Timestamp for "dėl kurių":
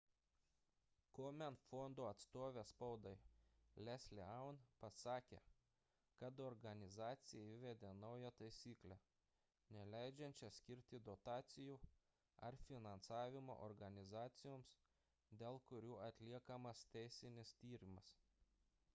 15.45-15.93